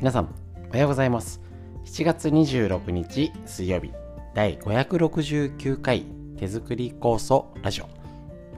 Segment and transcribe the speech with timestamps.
[0.00, 0.34] 皆さん
[0.68, 1.42] おはようございます。
[1.84, 3.92] 7月26日水曜日
[4.34, 6.06] 第569回
[6.38, 7.88] 手作り酵素ラジオ。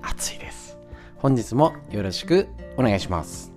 [0.02, 0.78] 暑いです。
[1.16, 3.50] 本日もよろしくお願いします。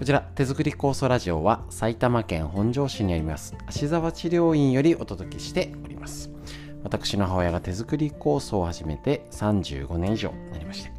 [0.00, 6.32] こちら手作り酵素ラジオは埼玉県本庄市にあります芦沢治療院よりお届けしております。
[6.84, 10.92] 私の母親が手作り酵素を始めて35年以上になりまして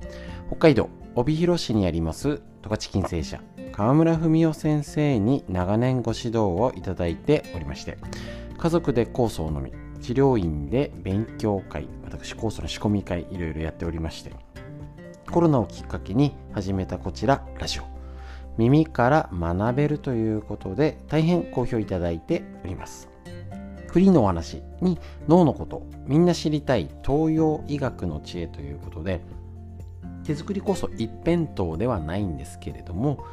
[0.48, 3.41] 北海道帯広市にあります十勝金星社。
[3.71, 7.98] 川村文夫先生に長年ご指導をいただいておりまして
[8.58, 9.71] 家族で酵素を飲み
[10.02, 14.33] 治療院で勉強会私酵素の仕込み会いろいろやっておりまして
[15.31, 17.83] コロナをきっかけに始めたこちらラジオ。
[18.58, 23.14] 耳から学べるということで大変好評いただいております。
[23.95, 24.99] フリのお話に
[25.30, 29.22] 脳のことみんな知りたい東洋医学の知恵ということで
[30.25, 33.23] 手作り酵素一辺倒ではないんですけれども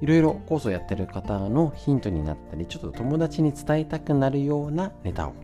[0.00, 5.34] いろいろ酵素やってる方のヒントになったりちょっと友達に伝えたくなるようなネタを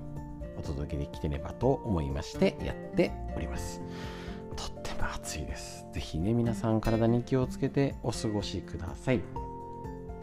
[0.59, 3.83] お届けできてればと思いましてやっております。
[4.57, 5.85] とっても暑いです。
[5.93, 9.21] ぜひね皆さん体に気をつけてお過ごしください。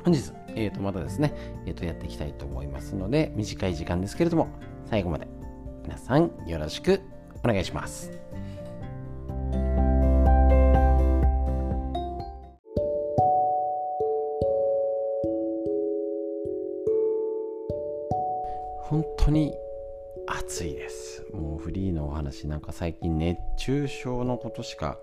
[0.03, 1.33] 本日、えー、とまたですね、
[1.65, 4.47] えー、とやっていきたいと思いますので短い時間ですけれども
[4.89, 5.27] 最後まで
[5.83, 7.01] 皆さんよろしく
[7.43, 8.11] お願いします。
[18.91, 19.55] 本当に
[20.27, 21.23] 暑いです。
[21.31, 24.99] もうフリーのお話なんか最近熱中症のことしか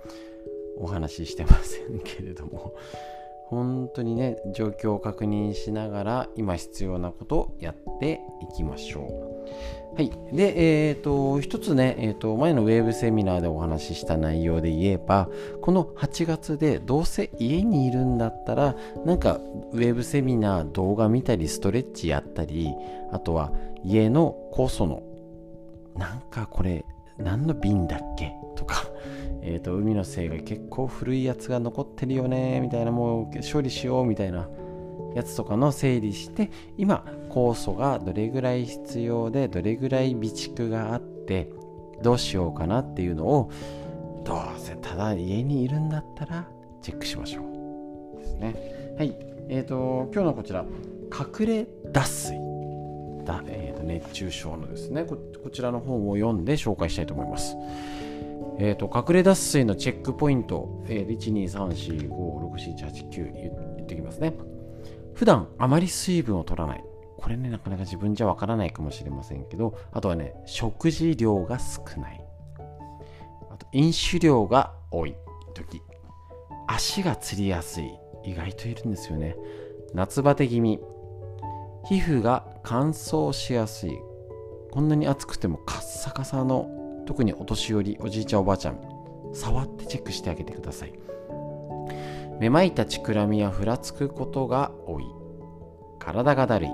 [0.76, 2.74] お話ししてませんけれども
[3.48, 9.38] 本当にね状況を確認しながら今必要なことをやっていきましょう。
[9.94, 10.10] はい。
[10.32, 15.28] でえ、ー、と一つね、えーと、前のウェブセミナーでお話しした内容で言えば
[15.62, 19.40] この8月でどうせ家にいるんだったらなんか
[19.72, 22.74] ウェブセミナー動画見たりストレッチやったり
[23.10, 23.50] あとは
[23.82, 25.02] 家の酵素の
[25.96, 26.84] なんかこれ
[27.16, 28.32] 何の瓶だっけ？
[28.56, 28.87] とか
[29.42, 34.48] えーと、海の精が結構古いやつが残ってるよねみたいなもう処理しようみたいな
[35.14, 41.50] やつとかの整理して今酵素がどれぐらい必要でどれぐらい備蓄があって
[42.02, 43.50] どうしようかなっていうのを
[44.24, 46.46] どうせただ家にいるんだったら
[46.82, 48.18] チェックしましょう。
[48.18, 48.54] ですね。
[48.98, 49.16] はい。
[49.48, 50.64] えーと、今日のこちら
[51.12, 52.38] 隠れ脱水。
[53.24, 55.18] だ、えーと熱中症のですねこ
[55.50, 57.56] ちらの本を読んで紹介したいと思います。
[58.60, 64.34] えーと、隠れ脱水のチェックポイント、えー、123456789言ってきますね。
[65.14, 66.84] 普段あまり水分を取らない。
[67.18, 72.24] これねなかなか自分じゃわからないかもしれませんけどあとはね食事量が少ない。
[73.50, 75.14] あと飲酒量が多い。
[75.54, 75.82] 時。
[76.66, 77.90] 足がつりやすい。
[78.24, 79.36] 意外といるんですよね。
[79.94, 80.80] 夏バテ気味。
[81.88, 83.98] 皮膚が乾燥しやすい。
[84.70, 86.77] こんなに暑くてもカッサカサの
[87.08, 88.78] 特にお年寄りおじいちゃんおばあちゃん
[89.32, 90.92] 触ってチェックしてあげてください。
[92.38, 95.04] めまいたちくらみやふらつくことが多い。
[95.98, 96.68] 体がだるい。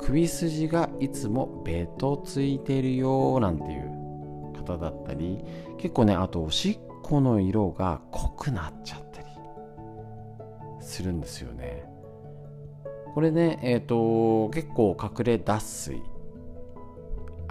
[0.00, 3.90] 首筋がいつもベトついてるよなんていう
[4.56, 5.44] 方だったり
[5.76, 9.26] 結構ねあとおしっこの色が濃くなっちゃったり。
[10.80, 11.84] するんですよね。
[13.12, 16.11] これねえっ、ー、と結構隠れ脱水。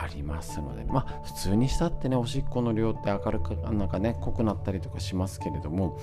[0.02, 6.00] ありますのでまあ普通にしたってねおしっこの量って明るくなんかね濃くなったりとかしますけれども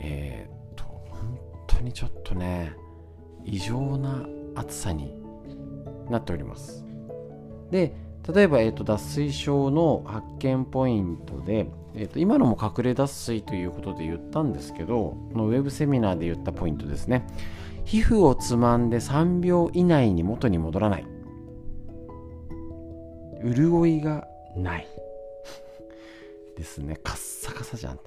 [0.00, 2.72] えっ、と本当にちょっとね
[3.44, 5.14] 異常な暑さに
[6.08, 6.84] なっております。
[7.70, 7.96] で
[8.32, 17.24] 例えば、えーと、脱水症の発見ポイントで、えーと、今のも隠れ脱水ということで言ったんですけどこのウェブセミナーで言ったポイントですね。
[17.84, 21.15] 皮膚をつまんで3秒以内に元に戻らない。
[23.54, 24.26] 潤いが
[24.56, 24.86] ない。
[26.56, 26.98] ですね。
[27.02, 28.00] カッサカサじゃん。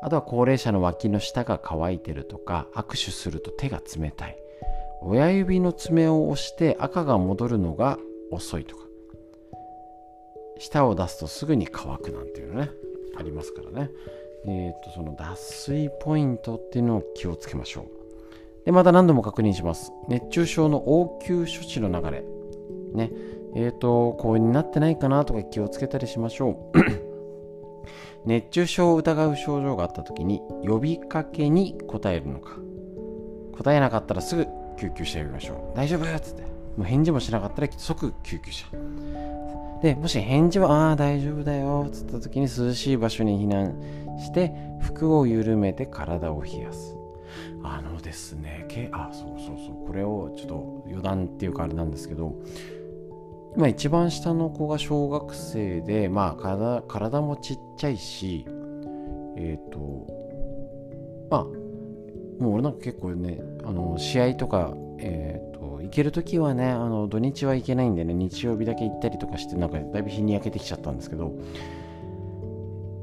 [0.00, 4.38] あとは高齢者の脇の下が乾いてるとか握手すると手が冷たい。
[5.02, 7.98] 親指の爪を押して赤が戻るのが
[8.30, 8.84] 遅いとか。
[10.58, 12.70] 舌を出すとすぐに乾くなんていうのね。
[13.16, 13.90] ありますからね。
[14.46, 18.64] えっ、ー、とその脱水ポイントっていうのを気をつけましょう。
[18.64, 19.92] でまた何度も確認します。
[20.08, 22.24] 熱中症の応急処置の流れ。
[22.94, 23.10] ね。
[23.54, 26.78] えっ、ー、と、こうになってないかなとか気をつけたりしましょう。
[28.26, 32.58] 熱中症を疑う症状があった時に呼びかけに答えるのか。
[33.56, 34.46] 答えなかったらすぐ
[34.76, 35.76] 救急してあげましょう。
[35.76, 36.58] 大丈夫つって。
[36.78, 38.66] もう返事もしなかったら即救急車
[39.82, 43.74] でもし返事は「ああ大丈夫だよ」つった時に涼しい場所に避難
[44.18, 46.96] して服を緩めて体を冷やす
[47.64, 52.36] あのですねけあそうそうそうこれをちょっと余談っていうかあれなんですけど
[53.56, 58.44] 今一番下の子が小学生でまあ体もちっちゃいし
[59.36, 61.44] えっ、ー、とまあ
[62.42, 71.34] もう俺なんか結構ねあの試合とかえっ、ー、と行ける時はねあの土日は行けないんでね日曜日だけ行ったりとかしてなんかだいぶ日に焼けてきちゃったんですけど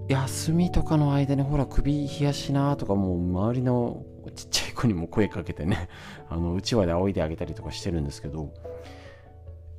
[0.07, 4.03] 休みとかの間にほら首冷やしなとかもう周りの
[4.35, 5.89] ちっちゃい子にも声かけてね
[6.29, 8.53] あのうちわで仰いであげたりとかしてるんですけど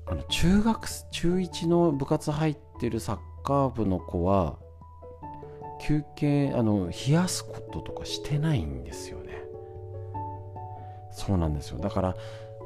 [0.07, 4.57] あの中学中1の部活入ってるサッカー部の子は
[5.81, 9.43] 休憩あの冷やすこととかしてないんですよね。
[11.11, 11.79] そうなんですよ。
[11.79, 12.17] だから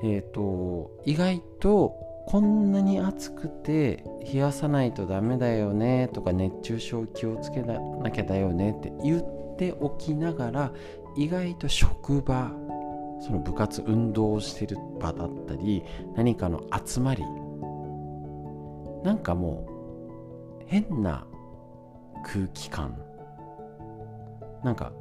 [0.02, 1.94] えっ、ー、と意外と
[2.26, 10.72] こんなに暑くて冷やさないとダメだよねとか熱中症気をつけなきゃだよねって言っておきながら
[11.16, 12.52] 意外と職場
[13.20, 15.82] その部活運動をしてる場だったり
[16.16, 17.24] 何かの集まり。
[19.04, 19.66] なんかも
[20.60, 21.26] う変な
[22.24, 22.96] 空気感。
[24.62, 24.92] なんか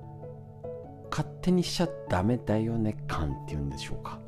[1.12, 4.20] 勝手にしちゃダメだよね感っていうんでしょうか。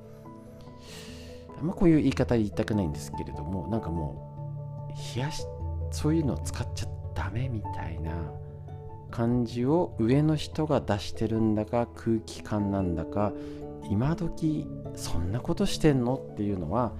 [1.58, 5.46] あんまこういう言い方言いたくないんですけれどもなんかもう冷やし
[5.92, 8.12] そういうのを使っちゃダメみたいな
[9.12, 13.32] 感じを上の人が出してるんだか空気感なんだか
[13.90, 16.16] 今時そんなことしてんの？
[16.16, 16.94] っていうのは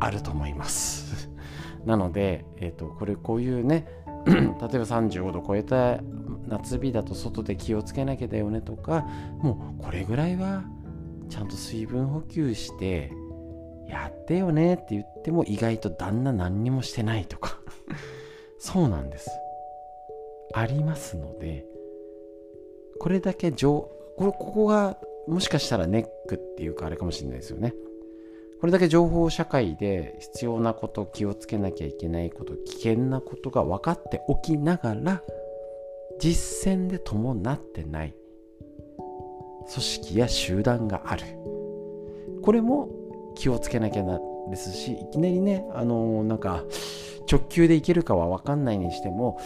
[0.00, 1.30] あると思います。
[1.84, 3.86] なので、えーと、これこういうね
[4.26, 6.00] 例えば35度超えた
[6.46, 9.06] 夏日だと外で気をつけなきゃだよねとか
[9.38, 10.64] もうこれぐらいは
[11.28, 13.12] ちゃんと水分補給して
[13.88, 17.58] やってよねって言っても意外と旦那何にもしてないとか。
[18.58, 19.30] そうなんです。
[20.54, 21.64] ありますので
[23.00, 24.98] これだけ情これここが
[25.28, 27.74] もしかしたらネックっていうかあれかもしれないですよね。
[28.60, 35.20] これだけ情報社会で必要なこと気をつけなきゃいけないこと危険なことが分かっておきながら
[36.20, 38.14] 実践で伴ってない
[39.68, 41.24] 組織や集団がある。
[42.42, 42.88] これも
[43.34, 44.20] 気をつけなきゃな
[44.50, 46.64] ですしいきなりねあのー、なんか
[47.30, 49.38] 直球でいけるかは分かんないにしても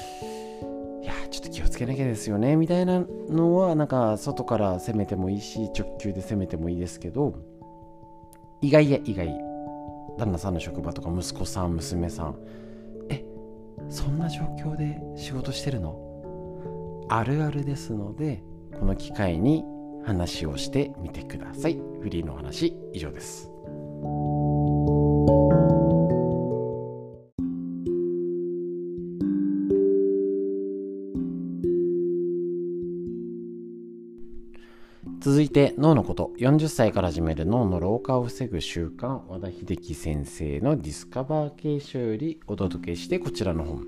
[1.36, 7.34] ちょっと気をつけなきゃですよねみたいなのはなんか外から攻めてもいいし直球で攻めてもいいですけど
[8.62, 9.28] 意外や意外。
[10.18, 12.36] 旦那さんの職場とか息子さん娘さん。
[13.10, 13.22] え
[13.90, 17.04] そんな状況で仕事してるの？
[17.10, 18.42] あるあるですので
[18.80, 19.62] この機会に
[20.06, 21.78] 話をしてみてください。
[22.00, 23.50] フリーの話以上です。
[35.26, 36.30] 続いて脳のこと。
[36.38, 39.22] 40歳から始める脳の老化を防ぐ習慣。
[39.26, 43.82] 和田秀樹先生のディスカバー形書よりお届けしてこちらの本。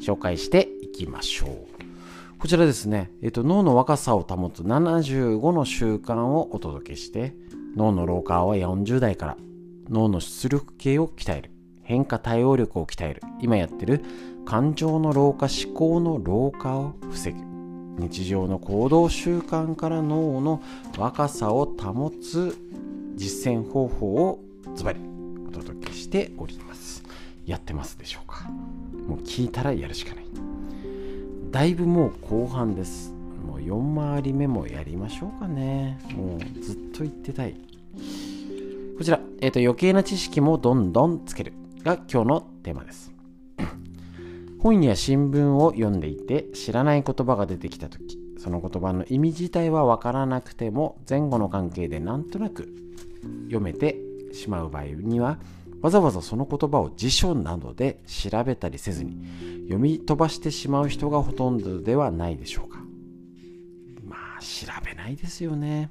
[0.00, 2.38] 紹介していきましょう。
[2.38, 7.34] こちらですね、えっと、脳の若さを保つ75の習慣をお届けして
[7.74, 9.36] 脳の老化は40代から
[9.90, 11.50] 脳の出力系を鍛える。
[11.82, 13.20] 変化対応力を鍛える。
[13.40, 14.00] 今やってる
[14.46, 17.51] 感情の老化思考の老化を防ぐ。
[17.98, 20.62] 日常の行動習慣から脳の
[20.98, 22.56] 若さを保つ
[23.14, 24.40] 実践方法を
[24.74, 25.00] ズバリ
[25.46, 27.04] お届けしております。
[27.44, 28.48] やってますでしょうか？
[29.06, 30.24] もう聞いたらやるしかない。
[31.50, 33.12] だいぶもう後半です。
[33.46, 35.98] もう4回り目もやりましょうかね。
[36.16, 37.54] もうずっと言ってたい。
[38.96, 43.11] こちら、えーと、余計な知識もどんどんつけるが今日のテーマです。
[44.62, 52.72] 本や新聞を読んでいて知らない言葉が出てきた時その言葉の意味自体は分からなくても前後の関係でなんとなく
[53.46, 53.96] 読めて
[54.32, 55.38] しまう場合には
[55.80, 59.16] わざわざその言葉を辞書などで調べたりせずに
[59.64, 62.78] 読み飛ばしてしまう人がほとんどではないでしょうか。
[64.04, 65.90] まあ調べないですよね。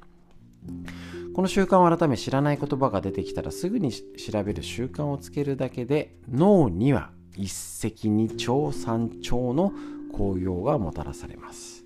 [1.34, 9.72] この習慣を改め知らない言葉が出てきたらすぐに調べる習慣をつけるだけで脳には一石二鳥三鳥の
[10.12, 11.84] 紅葉がもたらされます。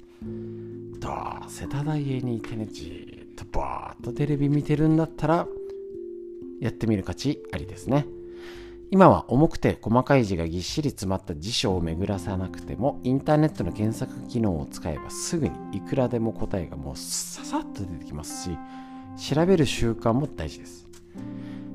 [0.98, 5.46] どうせただ家にいてねじっとバーッとテレビ見てるんだったら
[6.60, 8.06] やってみる価値ありですね。
[8.90, 20.85] 今は重くて細かい字がぎっしり詰まった辞書を巡らさなくてもインターネットの検索機能を使えばすぐにいくらでも答えがもうささっと出てきますし調べる習慣も大事です。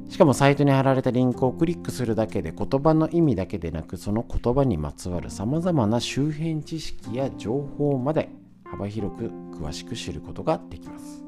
[0.10, 8.30] しかもサイトに貼られたリンクをクリックするだけで言葉の意味だけでなくその言葉にまつわるさまざまな周辺知識や情報まで
[8.66, 11.24] 幅広く詳しく知ることができます。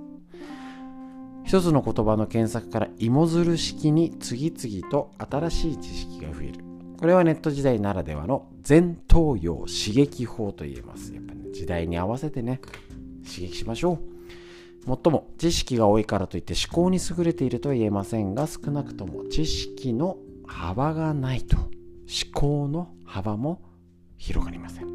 [1.45, 6.63] 一つの言葉の検索から芋づる式に次々と新しい知識が増える。
[6.99, 11.13] これはネット時代ならではの前頭葉刺激法と言えます。
[11.13, 12.59] やっぱね時代に合わせてね
[13.25, 13.99] 刺激しましょう。
[14.85, 21.57] もっとも知識が多いからといって思考に優れているとは言えませんが少なくとも知識の幅がないと。
[21.57, 23.61] 思考の幅も
[24.17, 24.87] 広がりません。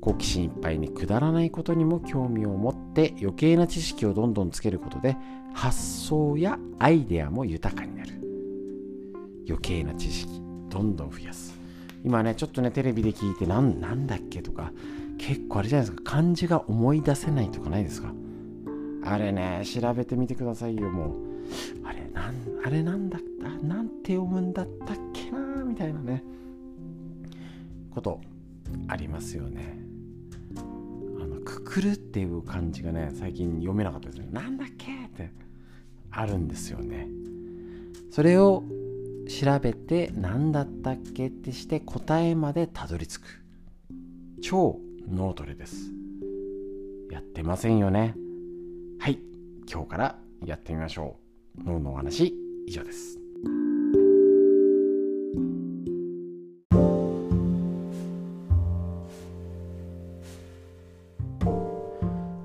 [0.00, 5.16] 好奇心いっぱいにくだらないことにも興味を持って余計な知識をどんどんつけることで
[5.54, 8.20] 発想やアイデアも豊かになる。
[9.48, 11.58] 余計な知識どんどん増やす。
[12.04, 14.72] 今ねちょっとねテレビで聞いてなんなんだっけとか
[15.18, 16.10] 結構あれじゃないですか。
[16.10, 18.12] 漢字が思い出せないとかないですか。
[19.04, 21.12] あれね、調べてみてくださいよ、もう。
[21.84, 23.48] あれ、なん、あれなんだった？
[23.66, 25.38] なんて読むんだったっけな？
[25.64, 26.22] みたいなね、
[27.90, 28.20] こと
[28.88, 29.78] ありますよね。
[31.20, 34.28] あの、くくるっていう漢字がね、最近読めなかったですね。
[34.32, 35.30] なんだっけって
[36.10, 37.08] あるんですよね。
[38.10, 38.64] それを
[39.28, 43.24] 調べて何だったっけってして答えまでたどり着く。
[44.42, 45.90] 超脳トレです。
[47.10, 48.14] やってませんよね。
[49.00, 49.20] はい、
[49.70, 51.18] 今日からやってみましょ
[51.56, 51.64] う。
[51.64, 52.34] 脳のお話、
[52.66, 53.18] 以上です。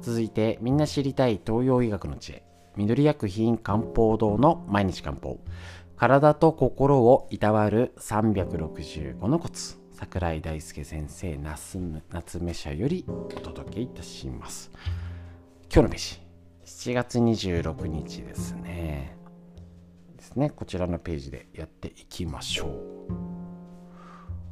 [0.02, 2.44] 続いて、みんな知りたい東洋医学の知恵。
[2.76, 5.40] 緑薬品漢方堂の毎日漢方。
[5.96, 9.78] 体と心をいたわる365のコツ。
[9.92, 14.72] 桜井大輔先生夏目社よりお届けいたします。
[15.74, 16.23] 今日の飯。
[16.66, 19.18] 7月26日ですね。
[20.16, 20.50] ですね。
[20.50, 22.72] こちらのページでやっていきましょう。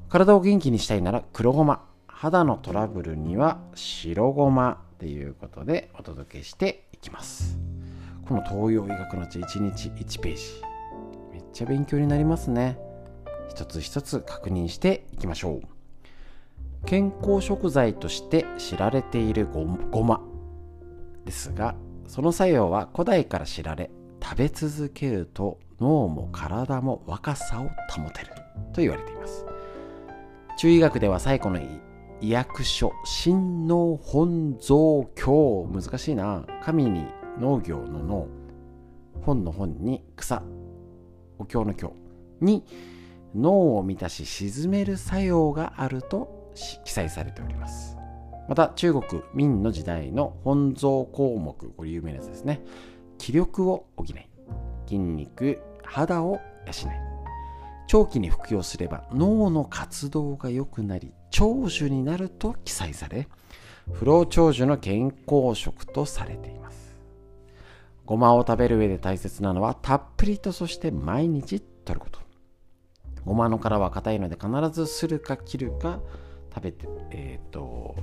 [0.10, 1.88] 体を元気にしたいなら黒ごま。
[2.08, 7.58] 肌のトラブルには白ごまっていうことでお届けしていきます。
[8.27, 10.44] この東洋医学の知1日1ページ。
[11.32, 12.77] めっちゃ勉強になりますね。
[13.50, 16.86] 一つ一つ確認していきましょう。
[16.86, 20.22] 健康食材として知られているごま
[21.25, 21.75] ですが
[22.12, 23.89] その作用は古代から知られ
[24.22, 28.27] 食べ続けると脳も体も若さを保てる
[28.74, 29.46] と言われています。
[30.58, 31.62] 中医学では最古の
[32.20, 34.74] 医薬書心脳本草
[35.15, 36.46] 経難しいな。
[36.62, 37.06] 神に
[37.39, 38.27] 農業の脳。
[39.22, 40.44] 本の本に草。
[41.39, 41.94] お経の経
[42.41, 42.65] に
[43.34, 46.51] 脳を満たし沈める作用があると
[46.84, 48.00] 記載されております。
[48.51, 52.60] また中国明の時代の本草項目これ有名なやつですね。
[53.17, 54.08] 気力を補い
[54.86, 56.41] 筋肉肌を養い。
[57.88, 63.29] 長期に服用すれば脳の活動が良くなり長寿になると記載され
[63.93, 66.98] 不老長寿の健康食とされています。
[68.05, 72.20] ごまを食べる上で大切なのはたっぷりとそして毎日摂ること。
[73.24, 76.01] ごまの殻は硬いので必ずするか切るか
[76.53, 77.96] 食べてえっ、ー、と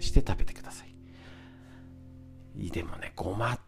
[0.00, 0.88] して食べてください。
[2.70, 3.58] でもねごま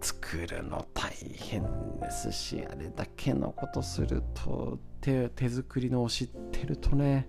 [0.00, 1.62] 作るの大変
[2.00, 7.28] ですしあれだけのことすると手手作りのを知ってるとね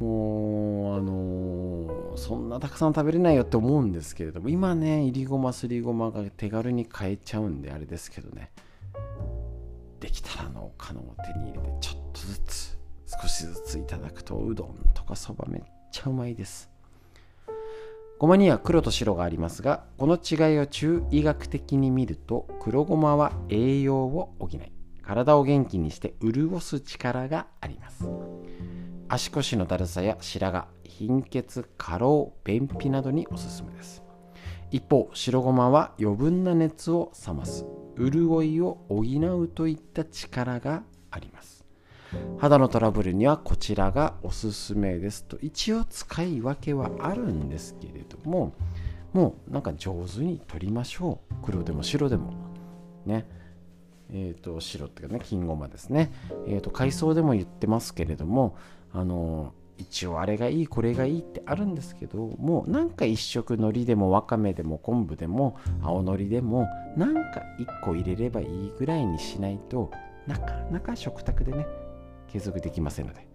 [0.00, 8.50] もうあのー、そんなたくさん食べれないよって思うんですけれども今ねいりごますりごまが手軽に買えちゃうんであれですけどね
[10.00, 12.78] できたら農家のを手に入れてちょっとずつ
[13.20, 16.70] 少しずついただくとうどんとかそばめっちゃうまいです。
[18.18, 24.60] ごまには黒と白がありますがこの違いを中医学的に見ると黒ごまは栄養を補い
[25.02, 28.08] 体を元気にして潤す力があります。
[29.08, 34.02] 足腰のだるさや白髪貧血過労便秘などにおすすめです。
[34.70, 37.64] 一方白ごまは余分な熱を冷ます。
[37.96, 41.57] 潤いを補うといった力があります。
[42.38, 45.24] 肌のトラブルにはこちらがおすすめです。
[45.24, 48.54] と一応使い分けはあるんですけれども
[49.12, 51.34] もうなんか上手に取りましょう。
[51.42, 52.32] 黒でも白でも
[53.06, 53.26] ね。
[54.10, 56.10] えっ、ー、と白っていうかね金ごまですね。
[56.46, 58.56] えっ、ー、と海藻でも言ってますけれども
[58.92, 69.90] あの一応あれがいいこれがいいってあるんですけどもうなんか一食海苔でもわかめでも昆布でも青のりでもなんか1個入れればいいぐらいにしないと
[70.26, 71.66] なかなか食卓でね
[72.32, 73.26] 継続できませんので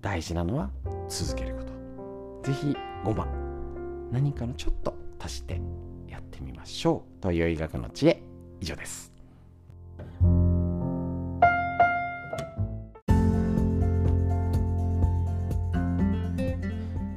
[0.00, 0.70] 大事なのは
[1.08, 1.74] 続けること。
[2.44, 3.26] ぜひ5番
[4.12, 5.60] 何かのちょっと足して
[6.06, 7.22] やってみましょう。
[7.22, 8.22] という医学の知恵。
[8.60, 9.12] 以上です。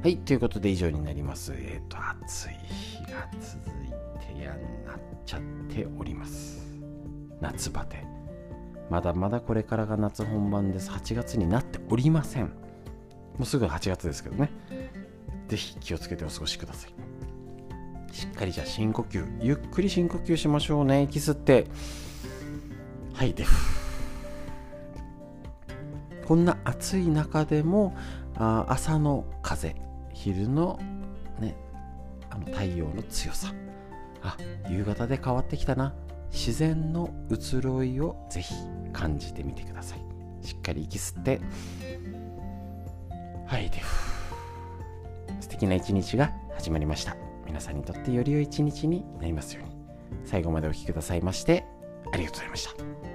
[0.02, 1.52] はいということで以上になります。
[1.52, 6.66] えっ、ー、と暑い日が続いてやんなっちゃっております。
[7.40, 8.17] 夏バテ。
[8.90, 10.90] まだまだこれからが夏本番です。
[10.90, 12.44] 8月になっておりません。
[12.44, 12.50] も
[13.42, 14.50] うすぐ8月ですけどね。
[15.48, 18.14] ぜひ気をつけてお過ごしください。
[18.14, 19.24] しっかりじゃあ深呼吸。
[19.42, 21.02] ゆっくり深呼吸しましょうね。
[21.02, 21.66] 息吸って。
[23.14, 23.44] はいで。
[26.26, 27.96] こんな暑い中でも
[28.36, 29.76] あ朝の風。
[30.12, 30.78] 昼の
[31.38, 31.56] ね
[32.30, 33.52] あの太陽の強さ。
[34.22, 34.36] あ
[34.68, 35.94] 夕方で変わってきたな。
[36.30, 38.54] 自然の移ろいをぜひ
[38.92, 40.00] 感じてみてください。
[40.46, 41.40] しっかり息吸って。
[43.46, 43.80] はいで
[45.40, 47.16] 素敵な一日が始まりました。
[47.46, 49.76] 皆さんにとってより良い一日になりますように。
[50.24, 51.64] 最後までお聴きくださいまして
[52.12, 52.64] ありがとうございまし
[53.02, 53.07] た。